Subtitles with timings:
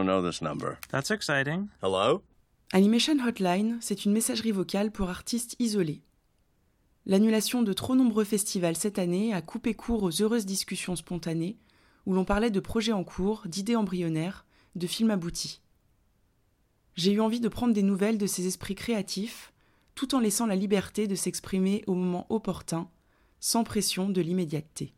[0.00, 0.78] don't know this number.
[0.90, 1.68] That's exciting.
[1.82, 2.22] Hello?
[2.72, 6.02] Animation Hotline, c'est une messagerie vocale pour artistes isolés.
[7.06, 11.58] L'annulation de trop nombreux festivals cette année a coupé court aux heureuses discussions spontanées
[12.06, 15.60] où l'on parlait de projets en cours, d'idées embryonnaires, de films aboutis.
[16.94, 19.52] J'ai eu envie de prendre des nouvelles de ces esprits créatifs,
[19.94, 22.88] tout en laissant la liberté de s'exprimer au moment opportun,
[23.38, 24.94] sans pression de l'immédiateté.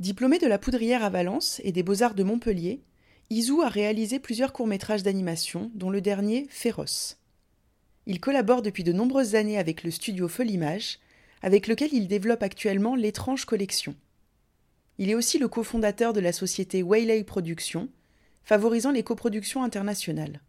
[0.00, 2.82] Diplômé de la Poudrière à Valence et des Beaux-Arts de Montpellier,
[3.30, 7.18] Isou a réalisé plusieurs courts-métrages d'animation, dont le dernier Féroce.
[8.06, 10.98] Il collabore depuis de nombreuses années avec le studio Folimage,
[11.42, 13.94] avec lequel il développe actuellement l'étrange collection.
[14.96, 17.90] Il est aussi le cofondateur de la société Waylay Productions,
[18.44, 20.40] favorisant les coproductions internationales.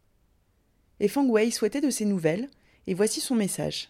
[1.01, 2.49] Et Fang Wei souhaitait de ses nouvelles,
[2.87, 3.89] et voici son message.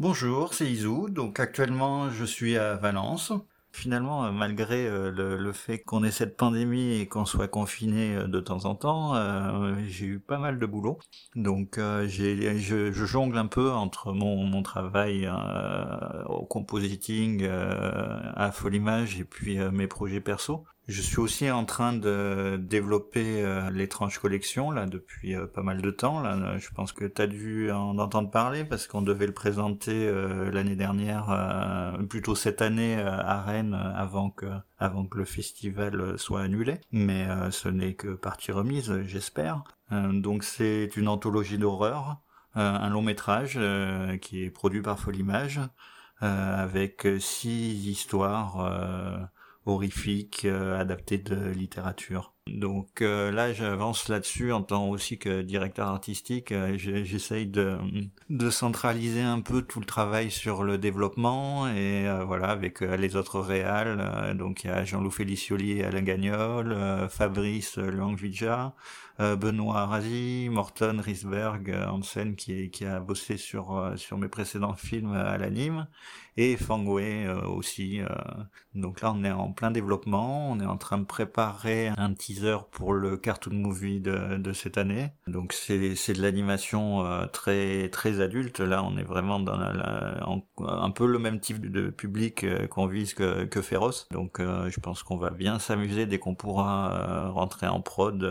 [0.00, 1.08] Bonjour, c'est Isou.
[1.08, 3.32] Donc actuellement, je suis à Valence.
[3.70, 8.26] Finalement, euh, malgré euh, le, fait qu'on ait cette pandémie et qu'on soit confiné euh,
[8.26, 9.14] de temps en temps,
[9.86, 10.98] j'ai eu pas mal de boulot.
[11.34, 15.30] Donc j'ai, je, jongle un peu entre mon, mon travail
[16.26, 20.64] au compositing, à Folimage et puis mes projets perso.
[20.88, 25.82] Je suis aussi en train de développer euh, l'étrange collection là depuis euh, pas mal
[25.82, 26.22] de temps.
[26.22, 30.08] Là, je pense que tu as dû en entendre parler parce qu'on devait le présenter
[30.08, 31.26] euh, l'année dernière,
[32.08, 34.46] plutôt cette année à Rennes avant que
[34.78, 36.80] avant que le festival soit annulé.
[36.90, 39.64] Mais ce n'est que partie remise, j'espère.
[39.90, 42.16] donc c'est une anthologie d'horreur,
[42.54, 43.58] un long métrage
[44.22, 45.60] qui est produit par Folimage
[46.20, 49.28] avec six histoires
[49.68, 52.34] horrifique euh, adapté de littérature.
[52.46, 56.52] Donc euh, là, j'avance là-dessus en tant aussi que directeur artistique.
[56.52, 57.78] Euh, j'essaye de,
[58.50, 64.36] centraliser un peu tout le travail sur le développement et voilà avec les autres réals.
[64.36, 66.76] donc il y a Jean-Loup Felicioli et Alain Gagnol,
[67.10, 68.74] Fabrice Langvija,
[69.18, 75.86] Benoît Razi, Morton Risberg, Hansen qui, a bossé sur sur mes précédents films à l'anime
[76.38, 78.00] et Fangway euh, aussi.
[78.00, 78.06] Euh.
[78.74, 82.58] Donc là, on est en plein développement, on est en train de préparer un teaser
[82.70, 85.10] pour le cartoon movie de, de cette année.
[85.26, 88.60] Donc c'est c'est de l'animation euh, très très adulte.
[88.60, 93.62] Là, on est vraiment dans un peu le même type de public qu'on vise que
[93.62, 94.06] Féroce.
[94.12, 98.22] Donc je pense qu'on va bien s'amuser dès qu'on pourra rentrer en prod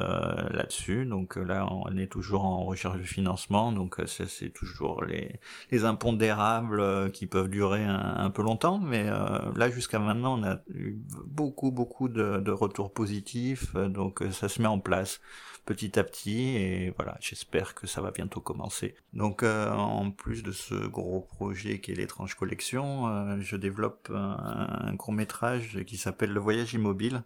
[0.51, 0.76] là-dessus.
[0.89, 3.71] Donc là, on est toujours en recherche de financement.
[3.71, 5.39] Donc c'est toujours les
[5.71, 10.43] les impondérables qui peuvent durer un un, peu longtemps, mais euh, là jusqu'à maintenant on
[10.43, 15.21] a eu beaucoup beaucoup de, retours positifs, euh, donc euh, ça se met en place
[15.65, 18.95] petit à petit et voilà j'espère que ça va bientôt commencer.
[19.13, 25.11] Donc en plus de ce gros projet qui est l'étrange collection, je développe un, court
[25.11, 27.23] métrage qui s'appelle Le voyage immobile.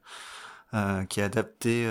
[1.09, 1.85] Qui est adapté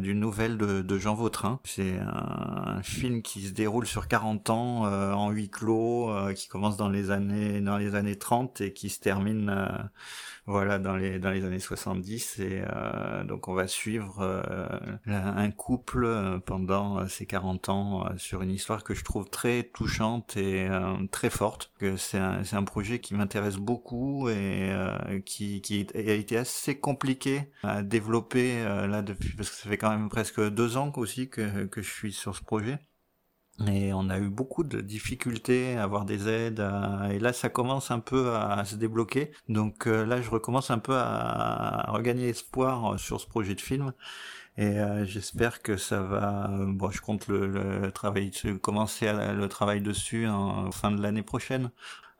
[0.00, 1.60] d'une nouvelle de, Jean Vautrin.
[1.64, 6.88] C'est un, film qui se déroule sur 40 ans en huis clos, qui commence dans
[6.88, 9.52] les années dans les années 30 et qui se termine
[10.50, 14.66] voilà dans les dans les années 70 et euh, donc on va suivre euh,
[15.06, 20.36] un couple euh, pendant ces 40 ans sur une histoire que je trouve très touchante
[20.36, 20.68] et
[21.12, 24.72] très forte c'est un un projet qui m'intéresse beaucoup et
[25.24, 29.90] qui qui a été assez compliqué à développer là depuis parce que ça fait quand
[29.90, 32.80] même presque deux ans aussi que que je suis sur ce projet
[33.68, 36.64] et on a eu beaucoup de difficultés à avoir des aides.
[37.10, 39.32] Et là, ça commence un peu à, se débloquer.
[39.48, 43.92] Donc euh, là, je recommence un peu à, regagner espoir sur ce projet de film.
[44.56, 46.50] Et euh, j'espère que ça va.
[46.50, 48.30] Bon, je compte le, le travail,
[48.62, 51.70] commencer le travail dessus en fin de l'année prochaine.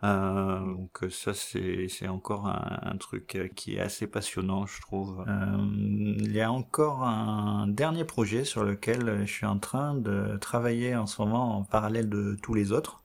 [0.02, 5.24] Euh, donc ça c'est encore un, truc qui est assez passionnant je trouve.
[5.28, 5.56] Euh,
[6.18, 10.96] il y a encore un dernier projet sur lequel je suis en train de travailler
[10.96, 13.02] en ce moment en parallèle de tous les autres.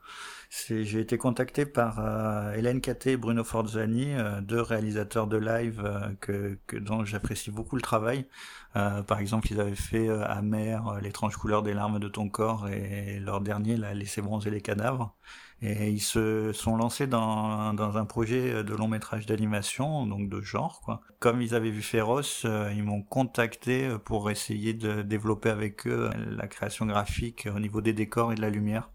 [0.68, 5.82] J'ai été contacté par euh, Hélène Caté et Bruno Forzani, euh, deux réalisateurs de live
[5.84, 8.26] euh, que, que, dont j'apprécie beaucoup le travail.
[8.74, 13.42] par exemple, ils avaient fait Amer, l'étrange couleur des larmes de ton corps, et leur
[13.42, 15.16] dernier, là, Laisser bronzer les cadavres.
[15.62, 20.42] Et ils se sont lancés dans, dans un projet de long métrage d'animation, donc de
[20.42, 20.82] genre.
[20.84, 21.02] Quoi.
[21.20, 26.10] Comme ils avaient vu Féroce, euh, ils m'ont contacté pour essayer de développer avec eux
[26.16, 28.90] la création graphique au niveau des décors et de la lumière.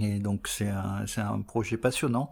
[0.00, 2.30] Et donc c'est un, un projet passionnant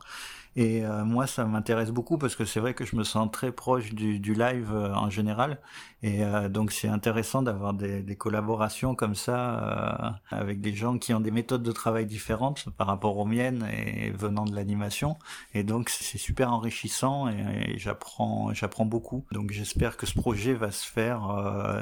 [0.56, 3.50] Et euh, moi, ça m'intéresse beaucoup parce que c'est vrai que je me sens très
[3.50, 5.58] proche du, du live euh, en général.
[6.02, 11.12] Et euh, donc, c'est intéressant d'avoir des, des, collaborations comme ça avec des gens qui
[11.12, 15.16] ont des méthodes de travail différentes par rapport aux miennes et venant de l'animation.
[15.54, 19.26] Et donc, c'est super enrichissant et, j'apprends, j'apprends beaucoup.
[19.32, 21.20] Donc, j'espère que ce projet va se faire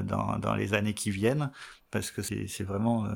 [0.05, 1.51] dans, dans les années qui viennent
[1.91, 3.07] parce que c'est vraiment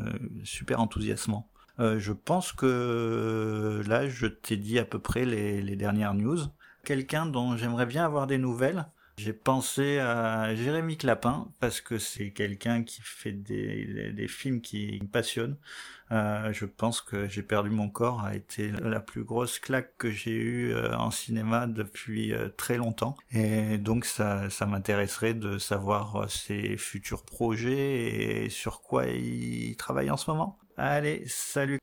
[0.45, 1.49] super enthousiasmant.
[1.79, 6.39] Euh, je pense que là, je t'ai dit à peu près les, les dernières news.
[6.85, 8.87] Quelqu'un dont j'aimerais bien avoir des nouvelles,
[9.19, 14.99] j'ai pensé à Jérémy Clapin parce que c'est quelqu'un qui fait des, des, films qui
[15.01, 15.57] me passionnent.
[16.13, 20.11] Euh, je pense que J'ai perdu mon corps a été la plus grosse claque que
[20.11, 23.17] j'ai eue euh, en cinéma depuis euh, très longtemps.
[23.33, 30.11] Et donc ça, ça m'intéresserait de savoir ses futurs projets et sur quoi il travaille
[30.11, 30.59] en ce moment.
[30.77, 31.79] Allez, salut